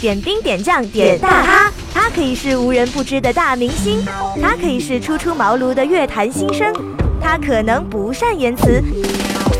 [0.00, 4.02] 点兵点将点大咖，他可以是无人不知的大明星，
[4.40, 6.72] 他可以是初出茅庐的乐坛新生，
[7.20, 8.82] 他可能不善言辞，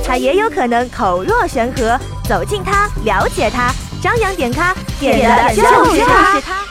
[0.06, 1.98] 他也有可能口若悬河。
[2.26, 5.62] 走近他，了解他，张扬点咖，点的就
[5.94, 6.69] 是他。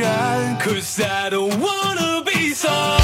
[0.00, 0.58] 然。
[0.58, 2.99] Cause I don't wanna be sorry。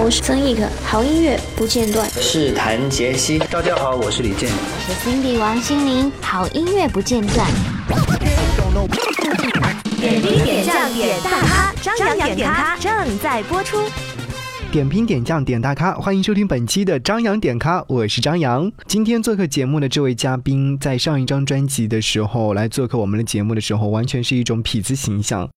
[0.00, 2.08] 我是曾轶可，好音乐不间断。
[2.10, 4.48] 是谭杰希，大家好，我是李健。
[4.48, 7.46] 我是 Cindy 王心凌，好音乐不间断。
[9.98, 13.76] 点兵点将点大咖，张扬点咖正在播出。
[14.70, 18.70] 点评点将点大咖，欢迎收听本期的张扬点咖，我是张扬。
[18.86, 25.48] 今天做客节目的这位嘉宾，在上一张专辑的时候来做客我们的节目的时候，完全是一种痞子形象。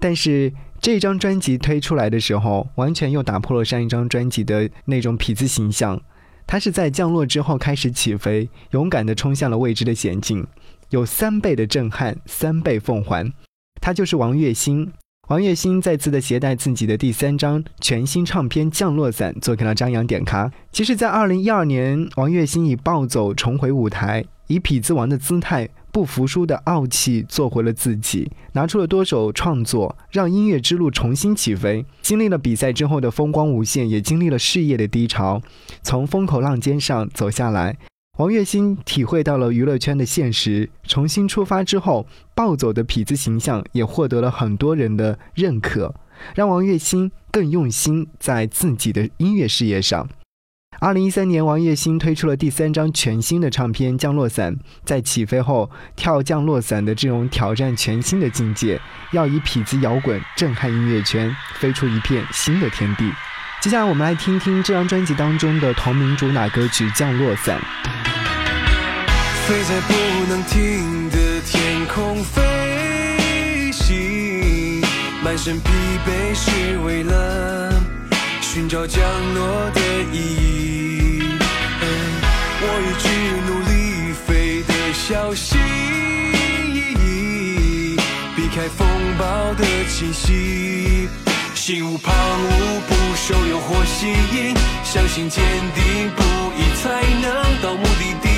[0.00, 0.52] 但是
[0.84, 5.98] 这张专辑推出来的时候，完全又打破了上一张专辑的那种痞子形象。
[6.46, 10.46] 他是在降落之后开始起飞，勇敢地冲向了未知的险境，
[10.90, 13.32] 有三倍的震撼，三倍奉还。
[13.80, 14.92] 他就是王栎鑫。
[15.28, 20.52] 王栎鑫再次的携带自己的第三张全新唱片《降落伞》做客了张扬点咖。
[20.70, 31.86] 其实，在二零一二年，王栎鑫以暴走重回舞台，以痞子王的姿态不服输的傲气做回了自己，拿出了多首创作，让音乐之路重新起飞。
[32.02, 35.40] 经历了比赛之后的风光无限，也经历了事业的低潮，
[35.82, 37.78] 从风口浪尖上走下来。
[38.18, 42.04] 王栎鑫体会到了娱乐圈的现实，重新出发之后，
[42.34, 45.94] 暴走的痞子形象也获得了很多人的认可，
[46.34, 50.08] 让王栎鑫更用心在自己的音乐事业上。
[50.84, 54.52] 二零一三年，王栎鑫推出了第三张全新的唱片《降落伞》，
[54.84, 58.78] 在起飞后跳降落伞的这种挑战全新的境界，
[59.10, 63.10] 要以痞子摇滚震撼音乐圈，飞出一片新的天地。
[63.62, 67.58] 接下来，我们来听听这张专辑当中的同名主打歌曲《降落伞》。
[69.48, 69.94] 飞在不
[70.28, 74.82] 能停的天空飞行，
[75.24, 75.70] 满身疲
[76.06, 77.73] 惫是为了
[78.54, 79.02] 寻找降
[79.34, 79.80] 落的
[80.12, 81.22] 意义。
[82.60, 83.08] 我一直
[83.48, 85.58] 努力飞得小心
[86.72, 87.96] 翼翼，
[88.36, 88.86] 避开风
[89.18, 91.08] 暴的侵袭。
[91.52, 94.54] 心无旁骛，不受诱惑吸引，
[94.84, 95.42] 相信坚
[95.74, 96.22] 定不
[96.56, 98.30] 移才能到目的地。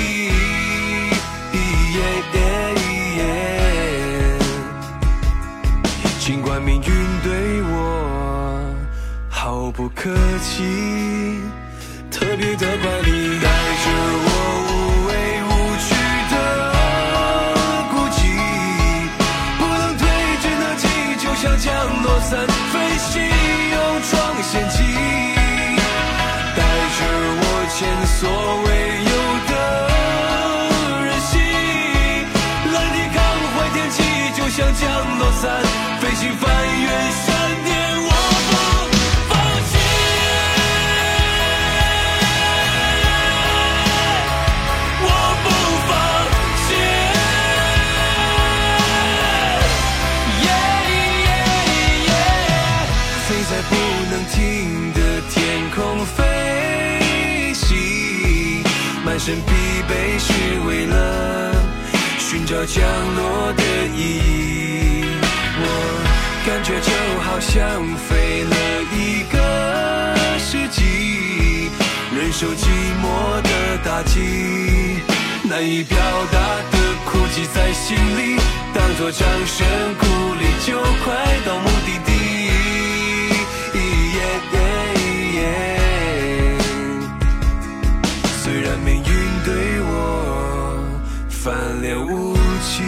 [6.19, 6.83] 尽管命运
[7.23, 8.06] 对我
[9.67, 10.09] 遥不可
[10.39, 10.63] 及，
[12.09, 13.49] 特别的怪力带
[13.83, 13.85] 着
[14.23, 14.27] 我
[14.63, 14.71] 无
[15.07, 15.11] 畏
[15.43, 15.51] 无
[15.83, 15.89] 惧
[16.31, 16.35] 的
[17.91, 18.17] 孤寂，
[19.59, 20.07] 不能推
[20.39, 20.87] 着那气，
[21.19, 21.67] 就像降
[22.01, 22.39] 落伞
[22.71, 23.75] 飞行，勇
[24.07, 24.11] 闯
[24.41, 24.79] 险境，
[26.55, 26.63] 带
[26.95, 26.99] 着
[27.43, 27.43] 我
[27.75, 27.77] 前
[28.07, 28.23] 所
[28.63, 28.67] 未
[29.03, 29.11] 有
[29.49, 29.51] 的
[31.03, 31.35] 任性，
[32.71, 33.19] 来抵抗
[33.51, 33.99] 坏天气，
[34.33, 34.87] 就像降
[35.19, 35.43] 落伞
[35.99, 36.47] 飞行翻
[36.83, 36.87] 越
[59.27, 59.51] 身疲
[59.89, 60.31] 惫是
[60.65, 61.53] 为了
[62.17, 62.81] 寻找降
[63.13, 63.63] 落的
[63.93, 65.03] 意义。
[65.59, 65.63] 我
[66.45, 68.55] 感觉就好像飞了
[68.93, 69.37] 一个
[70.39, 71.69] 世纪，
[72.15, 72.69] 忍受寂
[73.03, 75.01] 寞的打击，
[75.43, 75.97] 难以表
[76.31, 76.39] 达
[76.71, 78.39] 的哭泣在心里，
[78.73, 79.67] 当作掌声
[79.99, 80.05] 鼓
[80.39, 81.13] 励，就快
[81.45, 82.16] 到目的地。
[91.47, 92.83] 翻脸无情，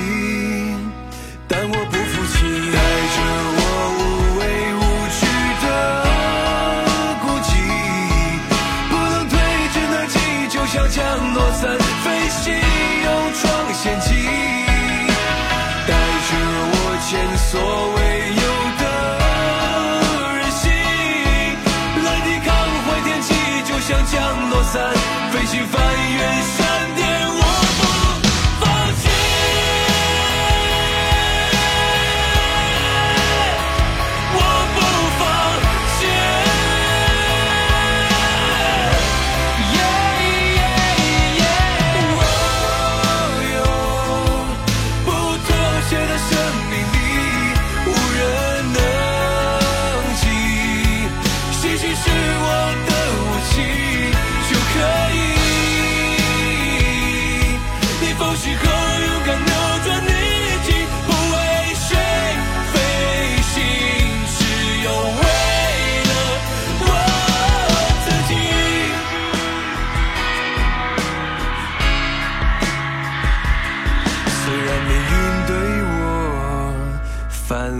[1.47, 2.77] 但我不服气，带
[3.15, 3.17] 着
[3.55, 3.61] 我
[3.95, 4.01] 无
[4.35, 4.41] 畏
[4.75, 4.81] 无
[5.15, 5.21] 惧
[5.63, 5.65] 的
[7.21, 7.49] 孤寂，
[8.89, 9.33] 不能退
[9.71, 10.19] 却那气，
[10.49, 10.99] 就像降
[11.33, 11.71] 落伞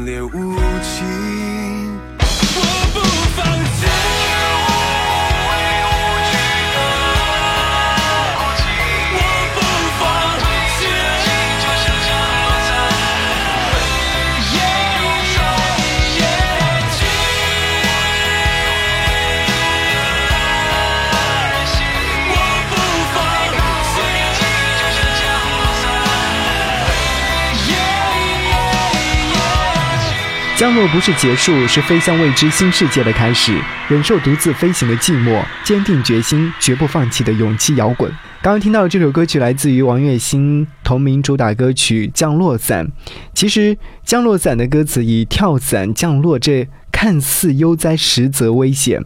[0.06, 1.39] 连无情，
[30.60, 33.58] 降落不是结束，是飞向未知新世界的开始。
[33.88, 38.12] 忍受独自飞行的寂寞，坚定决心，绝不放弃的勇气摇滚。
[38.42, 42.86] 刚刚听到这首歌曲来自于王栎鑫同名主打歌曲《降落伞》。
[43.34, 43.74] 其实，
[44.04, 49.06] 《降落伞》的歌词以跳伞降落这看似悠哉，实则危险、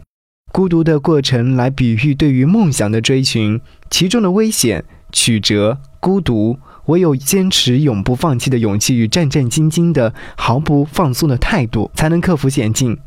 [0.50, 6.58] 孤独的过程来比喻对于梦想的追寻，其中的危险、曲折、孤独。
[6.86, 12.98] 唯有坚持永不放弃的勇气与战战兢兢的毫不放松的态度，才能克服险境，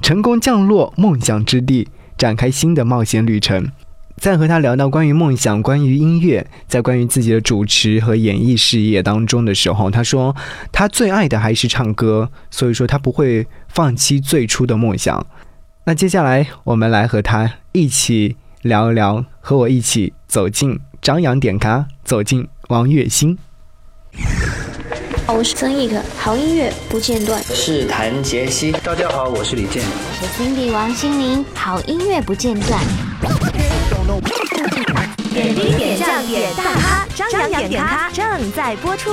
[0.00, 3.70] 成功降落梦想之地，展开新的冒险旅程。
[4.16, 10.34] 在和他聊到关于梦想、关于音乐，在关于自己的主持和演艺事业当中的时候，他说
[10.72, 15.24] 他最爱的还是唱歌，所以说他不会放弃最初的梦想。
[15.84, 23.36] 那接下来我们来和他一起聊一聊，和我一起走进张扬点咖，走进王栎鑫。
[25.26, 27.42] 我是曾轶可，好音乐不间断。
[27.42, 29.82] 是谭杰希，大家好，我是李健。
[30.20, 32.78] 我是 Cindy 王心凌，好音乐不间断。
[35.32, 39.12] 点滴点将点大咖，张扬点咖正在播出。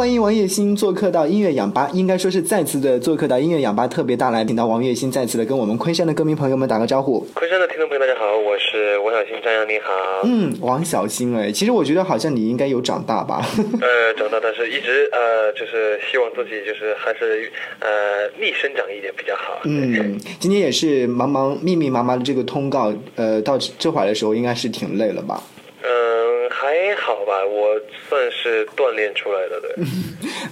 [0.00, 7.20] 欢迎王栎鑫做客到音乐氧吧，应该说是再次的做客到音乐氧吧特别大来请，到王栎鑫再次的跟我们昆山的歌迷朋友们打个招呼。
[7.34, 9.92] 昆山的听众朋友，大家好，我是王小新，张扬，你好。
[10.24, 13.44] 嗯，王小新哎，其实我觉得好像你应该有长大吧？
[13.82, 19.60] 呃，长大，但是一直呃，就是希望自己就是还是呃逆生长一点比较好。
[19.64, 25.42] 嗯，今天也是忙忙密密麻麻的这个通告，呃，到这会儿的时候应该是挺累了吧？
[25.82, 26.19] 嗯，
[26.50, 29.84] 还好吧，我算是锻炼出来的，对。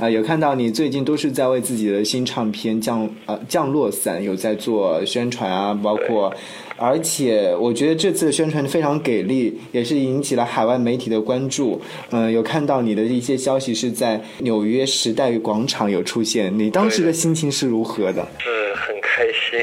[0.00, 6.32] 啊， 有看到你最近都是在为自己的新唱片降呃降落伞有在做宣传啊，包括，
[6.76, 11.80] 而且我觉得这次的宣传非常给力，也是引起了海外媒体的关注。
[12.10, 18.26] 嗯，有看到你的一些消息是在纽约时代广场有出现，你当时的心情是如何的？
[18.38, 19.60] 是很开心，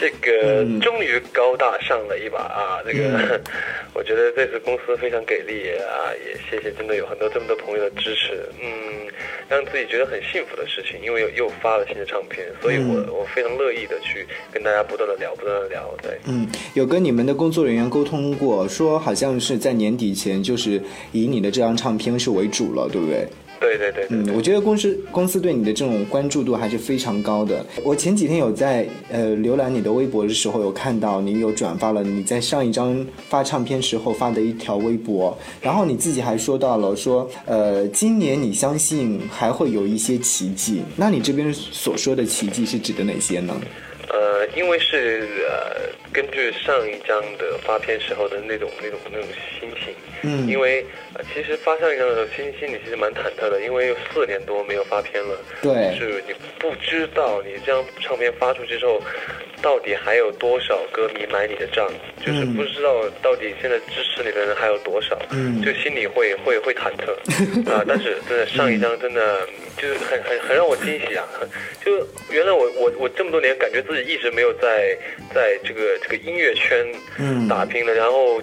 [0.00, 2.80] 这个终于高大上了一把啊！
[2.86, 3.38] 这个，
[3.92, 9.06] 我觉得这次公司非常给力啊，也谢谢真的有很多这么多朋友的支持，嗯，
[9.46, 16.18] 让自己觉得很幸福的事情，因为又又发了新的唱片，所以我我非常乐意的去跟大家不断的聊，不断的聊，对。
[16.24, 20.80] 嗯，有跟你们的工作人员沟通过，说好像是在年底前就是
[21.12, 23.28] 以你的这张唱片是为主了，对不对？
[23.60, 27.64] 对对对对嗯，我觉得公司公司对你的这种关注度还是非常高的。
[27.84, 40.82] 我前几天有在呃浏览你的微博的时候，有看到你有转发了你在上一张发唱片时候发的一条微博，然后你自己还说到了说，呃，今年你相信还会有一些奇迹。
[40.96, 43.54] 那你这边所说的奇迹是指的哪些呢？
[44.08, 50.46] 呃，因为是呃，根据上一张的发片时候的那种那种那种心情，嗯。
[50.48, 55.98] 因为呃，其实发上一张的时候心心里其实蛮忐忑的，因为有四年多没有发片了，对。
[55.98, 59.00] 就是你不知道你这张唱片发出去之后，
[59.62, 61.88] 到底还有多少歌迷买你的账，
[62.24, 62.54] 就是嗯。
[62.54, 65.62] 不知道到底现在支持你的人还有多少，嗯。
[65.62, 67.10] 就心里会会会忐忑。
[67.70, 71.24] 啊、但是真的上一张真的就是很很很让我惊喜啊，
[71.84, 71.92] 就
[72.30, 74.96] 原来我我我这么多年感觉自己一直没有在
[75.34, 76.86] 在这个这个音乐圈
[77.18, 77.48] 嗯。
[77.48, 78.40] 打拼的，然后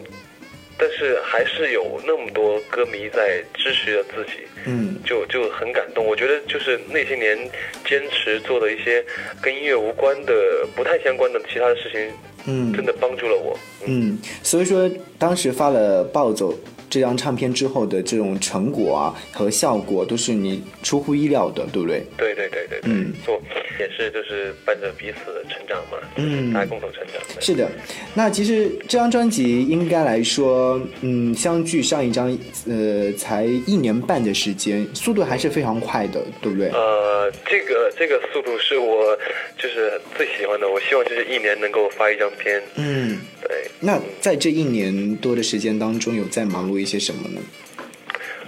[0.77, 4.95] 但是还是有那么多歌迷在支持着自己，嗯。
[5.05, 6.05] 就就很感动。
[6.05, 7.37] 我觉得就是那些年
[7.85, 9.03] 坚持做的一些
[9.41, 10.33] 跟音乐无关的、
[10.75, 12.11] 不太相关的其他的事情，
[12.45, 12.73] 嗯。
[12.73, 13.57] 真的帮助了我。
[13.85, 16.51] 嗯，所以说当时发了《暴走》
[16.89, 22.03] 这张唱片之后的这种成果啊和效果，都是你出乎意料的，对不对？
[22.17, 23.41] 对对对对对，嗯做
[23.79, 27.22] 也是就是伴着彼此的成长嘛，嗯大家共同成长。
[27.39, 27.70] 是的，
[28.15, 32.36] 那其实这张专辑应该来说，嗯，相距上一张，
[32.67, 36.70] 呃，才一年半的时间，速度还是非常快的，对不对？
[36.70, 39.15] 呃，这个这个速度是我
[39.58, 40.67] 就是最喜欢的。
[40.67, 42.62] 我希望就是一年能够发一张片。
[42.75, 47.41] 嗯，对，那在这一年多的时间当中，有在忙碌一些什么呢？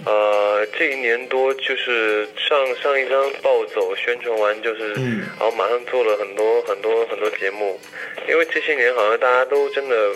[0.06, 7.78] 呃，这一年多就是上上一张暴走宣传完，就是，嗯然后马上做了很多很多很多节目，
[8.26, 10.10] 因为这些年好像大家都真的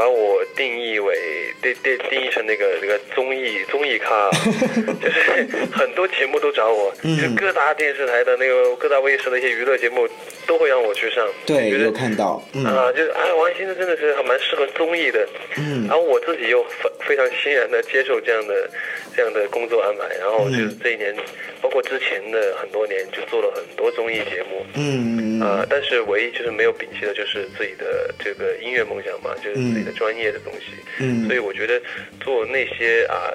[0.00, 4.30] 把我定义为定定定义成那个那个综艺综艺咖，
[4.98, 10.08] 就是很多节目都找我，嗯就是各大电视台的那个各大卫视的一些娱乐节目
[10.46, 12.64] 都会让我去上，对，有看到，嗯。
[12.64, 15.28] 啊，就是哎，王先生真的是还蛮适合综艺的，
[15.58, 15.86] 嗯。
[15.86, 18.70] 然后我自己又非非常欣然的接受这样的
[19.14, 21.14] 这样的工作安排，然后就是这一年，
[21.60, 25.20] 包括之前的很多年，就做了很多综艺节目，嗯。
[25.40, 30.66] 啊、但是唯一就是没有摒弃的就是自己的这个音乐梦想嘛，就是自己的专业的东西，
[30.98, 31.80] 嗯所以我觉得
[32.20, 33.30] 做那些啊，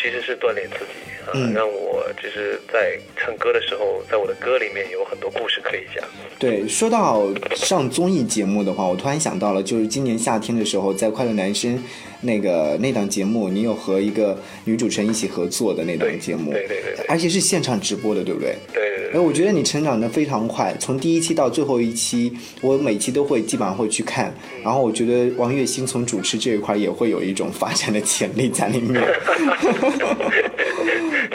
[0.00, 6.04] 其实是锻炼自己啊，啊，嗯让我就是在唱歌的时候，在我的歌里面有很多故事可以讲。
[6.38, 11.76] 对，说到上综艺节目的话，我突然想到了，就是今年夏天的时候，在《快乐男生》
[12.22, 18.54] 那个那档节目，你有和一个女主持人一起合作的那档节目，对对对对而且是现场直播的，对不对？
[18.72, 24.32] 对，对对对，我觉得你成长的非常快，从第一期到最后一期，我每期都会基本上会去看。
[24.62, 29.00] 然后我觉得王栎鑫从主持这一块也会有一种发展的潜力在里面。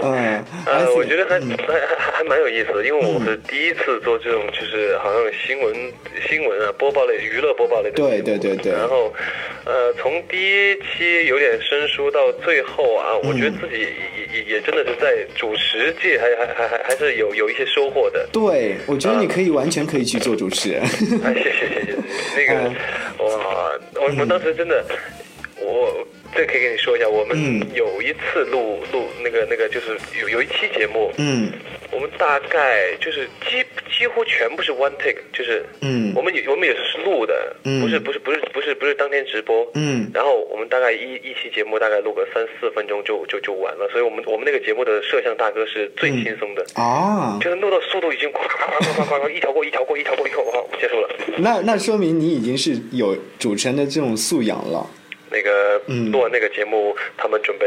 [0.01, 5.73] 嗯，呃，我觉得还还还还蛮有意思的，因为我是第一次做这种，就是好像新闻
[6.27, 9.11] 新闻啊播报类娱乐播报类的对对对对然后，
[9.65, 18.29] 呃，从第一期有点生疏到最后啊，我嗯觉得自己也也也真的是在主持界还还还还还是有有一些收获的。
[18.31, 20.81] 对，我觉得你可以完全可以去做主持人。
[21.23, 21.95] 哎，谢谢谢谢，
[22.35, 22.71] 那个
[23.17, 24.85] 呃哇，我我当时真的，
[25.59, 31.49] 我这可以跟你说一下，我们嗯有一次录录那个那个就是有有一期节目，嗯
[31.91, 33.63] 我们大概就是几
[33.97, 46.65] 几乎全部是 one take，就是嗯我们也我们也是录的，嗯不是不是不是不是不是当天直播，嗯然后我们大概一一期节目大概录个三四分钟就就就完了，所以我们我们那个节目的摄像大哥是最轻松的。
[46.75, 51.09] 啊，就是录到速度已经夸夸夸夸夸夸一条过一条过一条过一条过，好结束了。
[51.37, 54.85] 那那说明你已经是有主持人的这种素养了。
[55.35, 57.65] 那个嗯录完那个节目，他们准备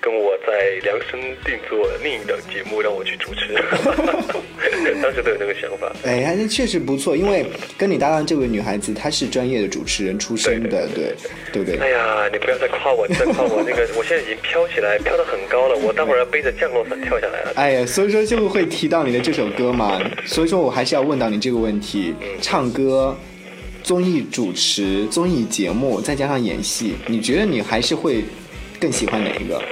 [0.00, 3.52] 跟我在量身定做另一档节目，让我去主持。
[5.02, 5.92] 当时都有那个想法。
[6.04, 7.44] 哎，那确实不错，因为
[7.76, 11.14] 跟你搭档这位女孩子，她是专业的主持人出身的，对
[11.52, 11.78] 对不对？
[11.80, 17.52] 哎呀，你不要再夸我， 再夸我那个，我现在已经飘起来，飘得很高了，我待会儿要背着降落伞跳下来了。
[17.56, 23.16] 哎呀，所以说就会提到你的这首歌嘛，所以说我还是要问到你这个问题：唱歌、
[23.84, 28.24] 综艺主持、综艺节目，再加上演戏，你觉得你还是会
[28.80, 29.62] 更喜欢哪一个？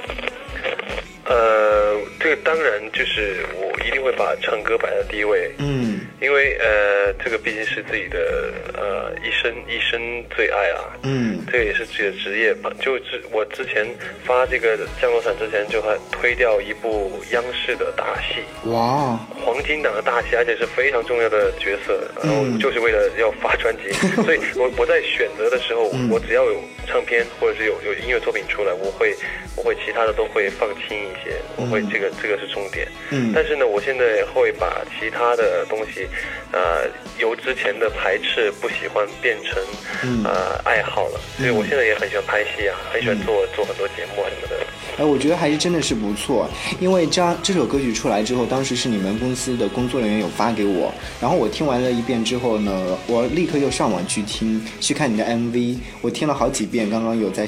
[1.25, 5.51] 呃，这个当然就是我一定会把唱歌摆在第一位。
[5.57, 5.92] 嗯
[6.23, 11.33] 因为呃，这个毕竟是自己的呃一生一生最爱啊，嗯。
[11.51, 12.71] 这个也是自己的职业吧。
[12.79, 13.85] 就之我之前
[14.23, 18.39] 发这个降落伞之前，就还推掉一部央视的大戏，
[18.71, 23.91] 哇，黄金档的大戏，而且是非常重要的角色，然后嗯就是为了要发专辑，
[24.23, 26.09] 所以我我在选择的时候，嗯。
[26.09, 26.55] 我只要有
[26.87, 29.13] 唱片或者是有有音乐作品出来，我会
[29.57, 32.87] 我会其他的都会放轻一些，我会这个这个是重点。
[33.11, 33.31] 嗯。
[33.35, 36.07] 但是呢，我现在会把其他的东西，
[36.51, 36.89] 呃，
[37.19, 39.61] 由之前的排斥、不喜欢变成
[40.03, 41.19] 嗯呃爱好了。
[41.37, 44.65] 所以我现在也很喜欢拍戏啊，很喜欢做做很多节目啊什么的。
[44.97, 46.47] 哎，我觉得还是真的是不错，
[46.79, 57.47] 因为这样这首歌曲出来之后，当时是你们公司的工作人员有发给我，然后我听完了一遍之后呢，我立刻又上网去听，去看你的 MV，我听了好几遍，刚刚有在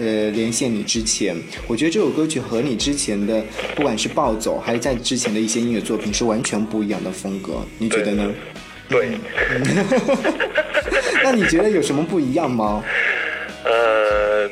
[0.00, 3.42] 呃连线你之前，我觉得这首歌曲和你之前的
[3.74, 8.32] 不管是暴走还是在之前的一些音乐作品是完全不一样的风格，你觉得呢？
[8.88, 9.08] 对，
[11.24, 12.84] 那你觉得有什么不一样吗？
[13.64, 14.48] 呃，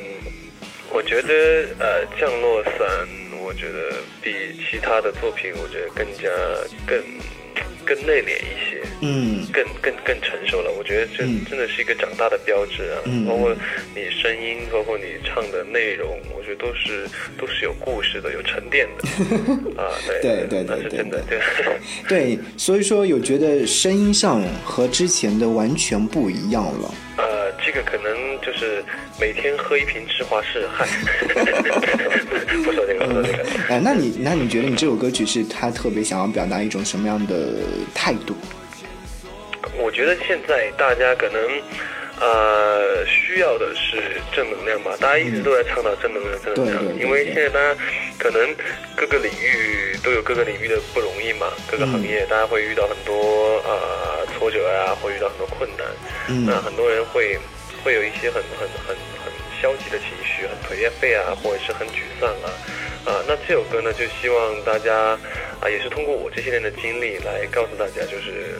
[0.91, 3.07] 我觉得呃，降落伞，
[3.43, 4.31] 我觉得比
[4.69, 6.29] 其他的作品，我觉得更加
[6.87, 6.97] 更
[7.85, 8.81] 更内敛一些。
[9.03, 13.01] 嗯更更更成熟了，我觉得这嗯真的是一个长大的标志啊！
[13.05, 13.53] 嗯包括
[13.93, 19.03] 你声音，包括你唱的内容，我觉得都是都是有故事的，有沉淀的
[19.81, 19.91] 啊！
[20.21, 21.77] 对对对对那是真的，对对。
[22.07, 26.93] 对，所以说有觉得声音上和之前的完全不一样了。
[27.17, 28.11] 呃，这个可能
[28.41, 28.83] 就是
[29.19, 30.87] 每天喝一瓶芝华士，嗨，
[32.63, 33.45] 不说这个，不说这个。
[33.69, 37.53] 哎，那你那你觉得你这首歌曲是他特别想要表达一种什么样的
[37.93, 38.35] 态度？
[39.77, 41.41] 我觉得现在大家可能，
[42.19, 44.95] 呃，需要的是正能量吧。
[44.99, 47.79] 大家一直都在倡导正能量，正能量因为现在大家
[48.17, 48.55] 可能
[48.95, 55.87] 各个领域都有各个领域的不容易嘛，各个行嗯业大家会遇到很多呃挫折啊，会遇到很多困难。
[56.29, 57.37] 嗯那很多人会
[57.83, 62.49] 会有一些很很很很消极的情绪，很颓废啊，或者是很沮丧啊。
[63.05, 64.95] 啊，那这首歌呢，就希望大家
[65.59, 68.57] 啊，也是通过我这些年的经历来告诉大家，就是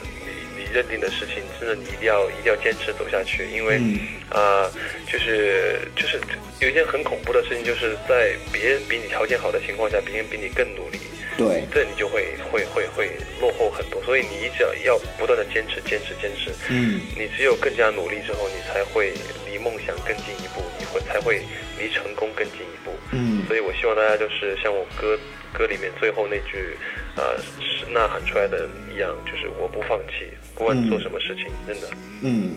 [0.74, 4.68] 认定的事情，真的你一定要一定要坚持走下去，因为、嗯啊，
[5.06, 6.20] 就是就是
[6.60, 10.98] 有一件很恐怖的事情，就是在别人比你条件好的情况下，别人比你更努力，
[11.38, 13.10] 对，这你就会会会会
[13.40, 14.02] 落后很多。
[14.02, 19.14] 所以你只要要不断的坚持坚持坚持，嗯你只有更加努力之后，你才会
[19.46, 21.40] 离梦想更进一步，你会才会
[21.78, 22.90] 离成功更进一步。
[23.12, 25.16] 嗯所以我希望大家就是像我歌
[25.52, 26.76] 歌里面最后那句，
[27.16, 27.22] 呃
[27.60, 31.88] 是呐喊出来的一样，就是我不放弃，不管做什么事情，真的。
[32.22, 32.52] 嗯，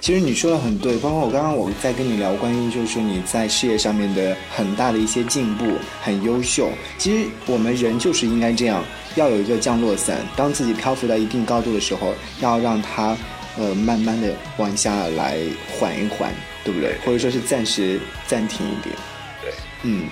[0.00, 5.64] 其实你说的很对，包括我刚刚我在跟你聊关于就是说你在事业上面的很大的一些进步，
[6.00, 6.70] 很优秀。
[6.98, 8.84] 其实我们人就是应该这样，
[9.16, 13.16] 要有一个降落伞，当自己漂浮到一定高度的时候，要让它
[13.58, 16.32] 呃慢慢的往下来缓一缓，
[16.64, 16.94] 对不对？
[17.04, 18.94] 或者说是暂时暂停一点。
[19.42, 20.06] 对，嗯，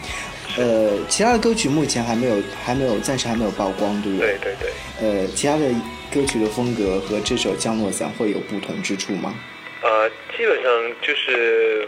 [0.58, 5.20] 呃，其他的歌曲目前还没有还没有暂时还没有曝光，对不对对对对。
[5.22, 5.68] 呃，其他的
[6.12, 9.34] 歌曲的风格和这首《降落伞》会有不同之处吗？
[9.82, 11.86] 呃，基本上就是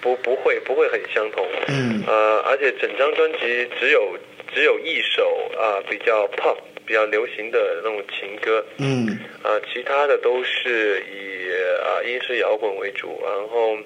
[0.00, 1.44] 不不会不会很相同。
[1.68, 4.16] 嗯呃，而且整张专辑只有
[4.54, 6.56] 只有一首啊、比较 pop
[6.86, 8.64] 比较流行的那种情歌。
[8.78, 11.50] 嗯啊，其他的都是以
[11.82, 13.76] 啊英式摇滚为主，然后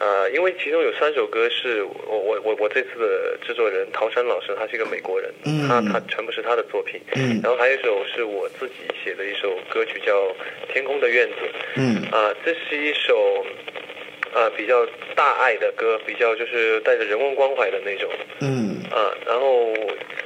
[0.00, 7.38] 呃，因为其中有三首歌是我我我我这次的制作人陶山老师，他是一个美国人，嗯他他全部是他的作品，嗯。
[7.44, 10.16] 然后还有一首是我自己写的一首歌曲叫
[10.72, 11.34] 《天空的院子》，
[11.76, 12.00] 嗯。
[12.10, 13.44] 啊，这是一首
[14.32, 18.10] 啊比较大爱的歌，比较就是带着人文关怀的那种，
[18.40, 18.80] 嗯。
[18.90, 19.74] 啊，然后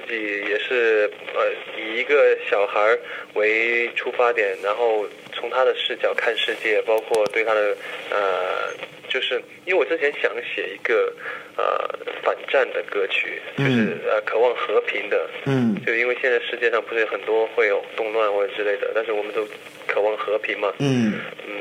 [0.07, 2.99] 自己也是呃以一个小孩儿
[3.35, 5.05] 为出发点，然后
[5.45, 7.77] 从他的视角看世界，包括对他的
[8.11, 8.73] 呃，
[9.11, 9.35] 就是
[9.67, 11.13] 因为我之前想写一个
[11.59, 11.87] 呃
[12.23, 15.77] 反战的歌曲，就是呃渴望和平的，嗯。
[15.85, 19.47] 就因为现在世界上不是很多会有动乱或者之类的，但是我们都
[19.87, 21.13] 渴望和平嘛，嗯。
[21.47, 21.53] 嗯，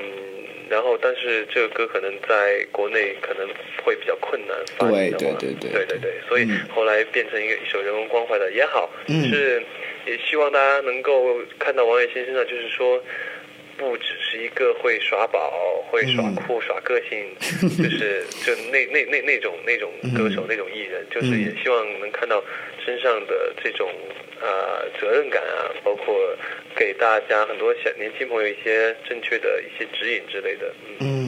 [0.69, 3.45] 然后但是这个歌可能在国内可能
[3.83, 5.71] 会比较困难对对对对。
[5.71, 6.61] 对对对，所以嗯。
[6.73, 9.27] 后来变成一个一首人文关怀的也好，嗯。
[9.29, 9.61] 是
[10.05, 13.03] 也希望大家能够看到王栎鑫身上，就是说。
[13.83, 16.35] 不只是一个会耍宝、会耍嗯。
[16.35, 17.25] 酷、耍个性，
[17.77, 22.41] 就是 就那那那那种那种歌手、嗯那种艺人，就是也希望能看到
[22.85, 23.89] 身上的这种
[24.41, 26.15] 呃责任感啊，包括
[26.75, 30.73] 给大家很多小年轻朋友一些正确的一些指引之类的。
[30.87, 31.22] 嗯，嗯，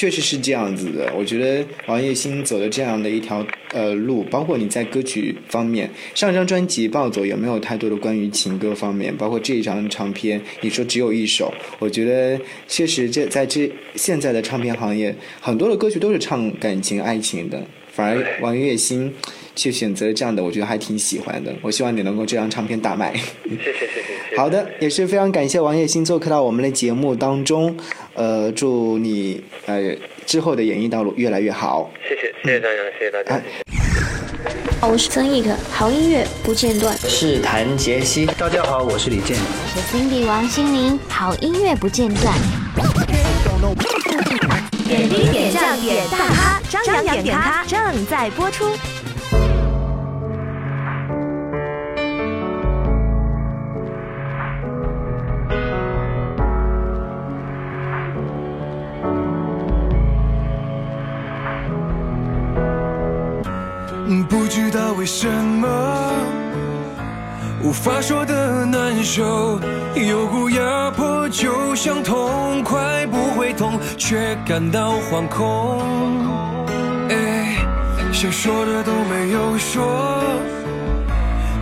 [0.00, 1.12] 确实是这样子的。
[1.14, 19.12] 我觉得王栎鑫走的这样的一条呃路，包括你在歌曲方面，上一张专辑《暴走》也没有太多的关于情歌方面，包括这一张唱片，你说只有一首，我觉得确实这在这现在的唱片行业，很多的歌曲都是唱感情、爱情的，反而王栎鑫
[19.54, 21.54] 却选择这样的，我觉得还挺喜欢的。
[21.60, 23.14] 我希望你能够这张唱片大卖。
[23.14, 24.19] 谢谢谢谢。
[24.36, 27.76] 好的，也是非常感谢王栎鑫做客到我们的节目当中，
[28.14, 31.90] 呃，祝你呃之后的演艺道路越来越好。
[32.08, 33.34] 谢谢谢谢大家，谢谢大家。
[33.34, 33.42] 哎
[34.88, 36.96] 我是曾轶可，好音乐不间断。
[36.96, 38.24] 是谭杰希。
[38.24, 39.36] 大家好，我是李健。
[39.36, 42.34] 我是 Cindy 王心凌，好音乐不间断。
[44.88, 48.64] 点滴点将点大咖，张扬点咖正在播出。
[65.00, 65.66] 为什么，
[67.62, 69.58] 无法说的难受，
[69.94, 75.80] 有股压迫，就像痛快不会痛，却感到惶恐。
[77.08, 77.64] 哎，
[78.12, 80.22] 想说的都没有说，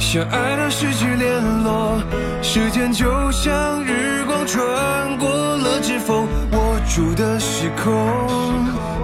[0.01, 2.03] 相爱的失去联络，
[2.43, 7.95] 时间就像日光穿过了指缝，握住的时空，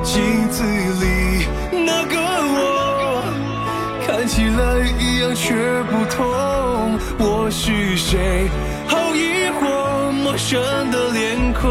[0.03, 1.47] 镜子里。
[4.57, 6.25] 来一样却不同。
[7.19, 8.49] 我是谁？
[8.87, 11.71] 好疑惑，陌生的脸孔。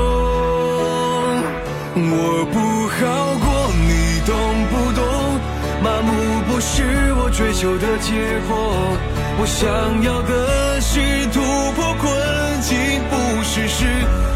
[1.95, 2.59] 我不
[2.93, 2.99] 好
[3.43, 3.47] 过，
[3.87, 3.91] 你
[4.25, 4.31] 懂
[4.69, 5.01] 不懂？
[5.83, 6.09] 麻木
[6.47, 6.83] 不是
[7.19, 8.11] 我追求的结
[8.47, 8.51] 果。
[9.39, 9.67] 我想
[10.03, 10.99] 要的是
[11.31, 11.41] 突
[11.75, 12.11] 破困
[12.61, 12.71] 境，
[13.09, 13.85] 不是世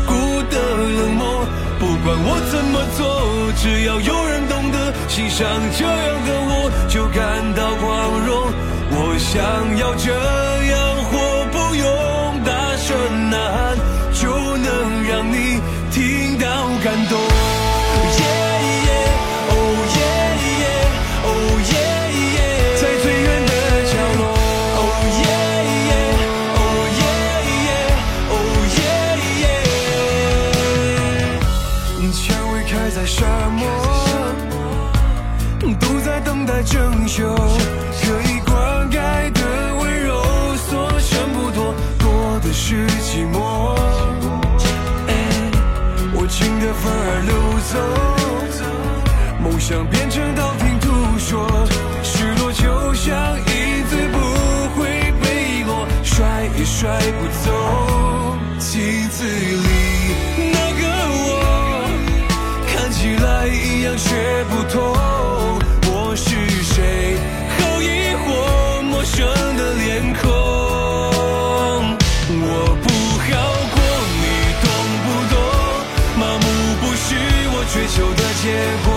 [0.05, 0.11] 故
[0.49, 0.55] 的
[0.97, 1.45] 冷漠。
[1.79, 8.51] 不管我怎么做，只要有人懂得欣赏这样的我，就感到光荣。
[8.89, 10.11] 我想要这
[78.47, 78.53] 结
[78.85, 78.87] 果。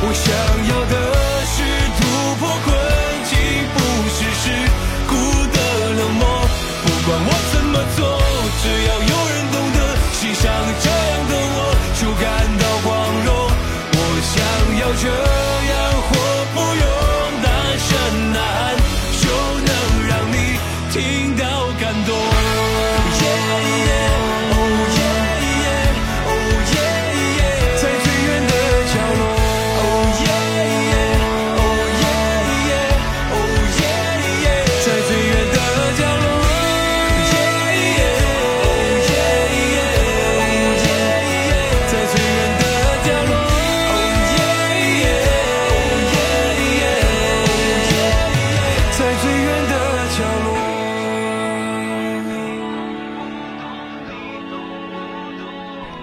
[0.00, 0.30] 我想
[0.70, 0.77] 要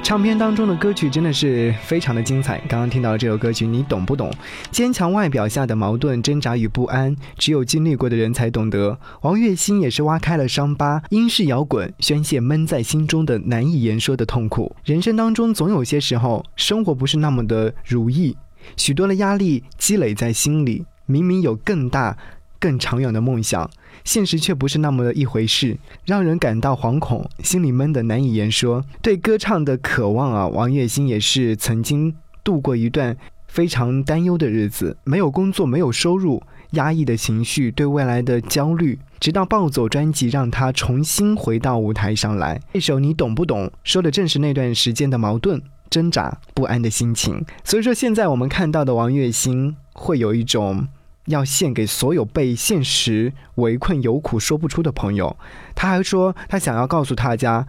[0.06, 2.60] 唱片当中的歌曲真的是非常的精彩。
[2.70, 4.32] 刚刚听到这首歌曲，你懂不懂？
[4.70, 9.00] 坚强外表下的矛盾、挣扎与不安，只有经历过的人才懂得。
[9.22, 14.76] 王栎鑫也是挖开了伤疤，英式摇滚宣泄闷在心中的难以言说的痛苦。
[14.84, 18.38] 人生当中总有些时候，生活不是那么的如意，
[18.78, 22.16] 许多的压力积累在心里，明明有更大、
[22.60, 23.68] 更长远的梦想。
[24.06, 28.86] 现实却不是那么的一回事，让人感到惶恐，心里闷得难以言说。
[29.02, 36.42] 对歌唱的渴望啊，王栎鑫也是曾经度过一段非常担忧的日子，没有工作，没有收入，
[36.72, 42.62] 压抑的情绪，对未来的焦虑，直到《暴走》专辑让他重新回到舞台上来。
[42.74, 47.44] 这首《你懂不懂》说的正是那段时间的矛盾、挣扎、不安的心情。
[47.64, 50.88] 所以说，现在我们看到的王栎鑫会有一种。
[51.26, 55.38] 要献给所有被现实围困、有苦说不出的朋友。
[55.76, 57.66] 他还说，他想要告诉大家，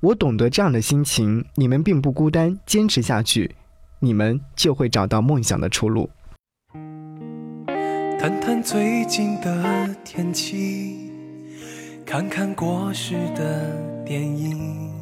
[0.00, 3.54] 我懂得这样的心情，你们并不孤单，坚持下去，
[4.00, 6.10] 你们就会找到梦想的出路。
[8.18, 11.10] 谈谈最近的天气，
[12.04, 13.70] 看看过时的
[14.04, 14.92] 电影，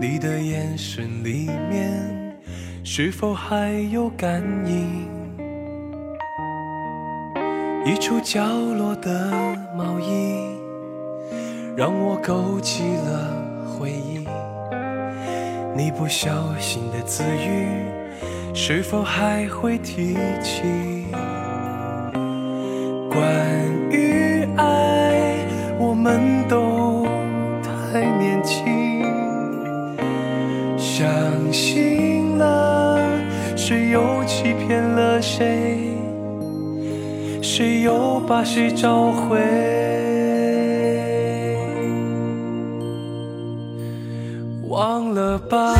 [0.00, 2.38] 你的眼神里面
[2.84, 5.17] 是否还有感应？
[7.88, 10.58] 一处角落的毛衣，
[11.74, 14.28] 让我勾起了回忆。
[15.74, 17.86] 你不小心的字语，
[18.52, 21.06] 是否还会提起？
[23.10, 23.22] 关
[23.90, 25.46] 于爱，
[25.78, 27.06] 我们都
[27.62, 29.02] 太年轻，
[30.76, 31.08] 相
[31.50, 33.00] 信了，
[33.56, 35.96] 谁又欺骗了谁？
[37.50, 39.38] 谁又把谁找回？
[44.68, 45.74] 忘了吧，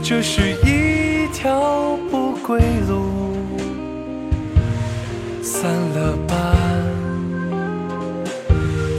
[0.00, 3.34] 这是一条不归路。
[5.42, 6.54] 散了吧，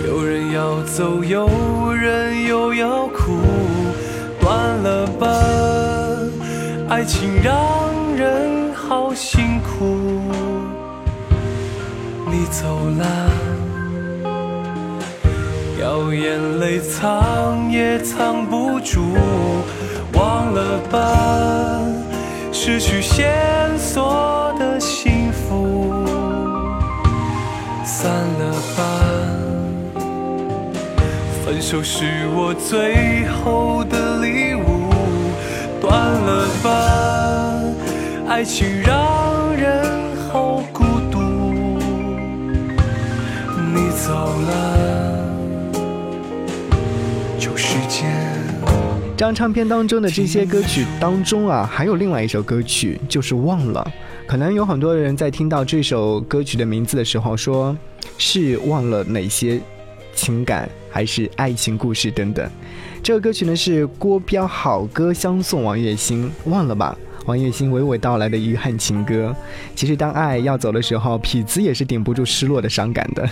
[0.05, 1.49] 有人要走，有
[1.93, 3.37] 人又要哭。
[4.41, 5.25] 断了吧，
[6.89, 7.55] 爱情让
[8.17, 8.58] 人
[12.49, 12.65] 走
[12.97, 13.05] 了，
[15.79, 19.15] 要眼泪藏也藏不住。
[20.13, 21.79] 忘了吧，
[22.51, 23.31] 失去线
[23.77, 26.03] 索的幸福。
[27.85, 28.81] 散了吧，
[31.45, 34.89] 分手是我最后的礼物。
[35.79, 36.69] 断了吧，
[38.27, 38.98] 爱情让
[49.17, 53.85] 这张唱片当中的这些歌曲当中啊，还有另外一首歌曲，就是《忘了》。
[54.25, 57.77] 可能有很多人在听到这首歌曲的名字的时候，说
[58.17, 59.59] 是忘了哪些
[60.15, 62.49] 情感，还是爱情故事等等。
[63.03, 66.97] 这个歌曲呢是郭彪好歌相送王栎鑫，忘了吧？
[67.25, 69.35] 王栎鑫娓娓道来的遗憾情歌。
[69.75, 73.27] 其实当爱要走的时候，痞子也是顶不住失落的伤感的。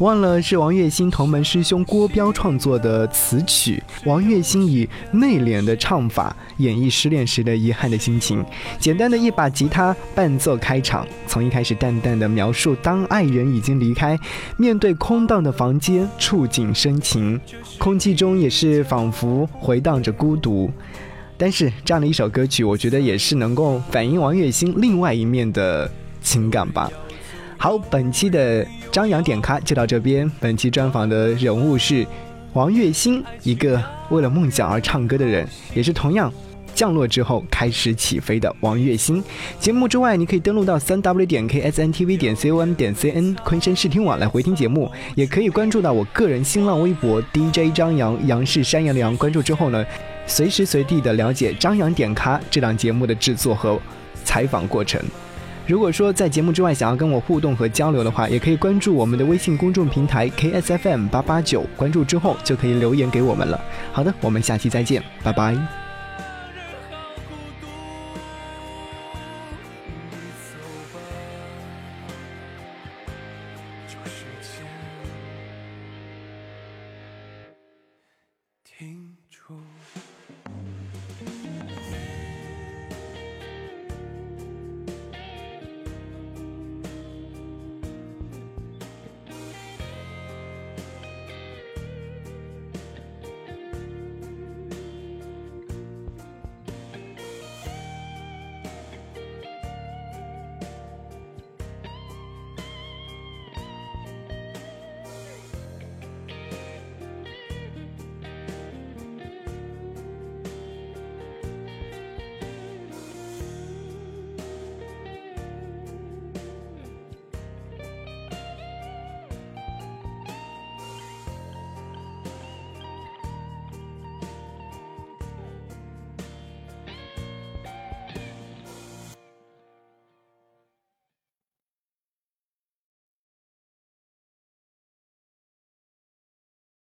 [0.00, 8.44] 忘了是王栎鑫同门师兄郭彪创作的词曲，王栎鑫以内敛的唱法演绎失恋时的遗憾的心情。
[8.78, 14.18] 简单的一把吉他伴奏开场，从一开始淡淡的描述当爱人已经离开，
[14.56, 17.40] 面对空荡的房间，触景生情，
[17.78, 20.70] 空气中也是仿佛回荡着孤独。
[21.42, 25.90] 但是这样的一首歌曲，我觉得也是能够反映王栎鑫另外一面的
[26.22, 26.88] 情感吧。
[27.56, 30.30] 好，本期的张扬点咖就到这边。
[30.38, 32.06] 本期专访的人物是
[32.52, 36.32] 王栎鑫，一个为了梦想而唱歌的人，也是同样
[36.76, 39.20] 降落之后开始起飞的王栎鑫。
[39.58, 49.16] 节目之外，你可以登录到三 w 点 ksntv 点 com 点 cn 昆山视听网来回听节目，也可以关注到我个人新浪微博 DJ 张扬，杨是山羊的羊。
[49.16, 49.84] 关注之后呢，
[50.26, 53.80] 随时随地的了解张扬点咖这档节目的制作和
[54.24, 55.00] 采访过程。
[55.64, 63.60] 如果说在节目之外想要跟我互动和交流的话，也可以关注我们的微信公众平台 KSFM 八八九，关注之后就可以留言给我们了。
[63.92, 65.56] 好的，我们下期再见，拜拜。
[78.64, 79.54] 停住。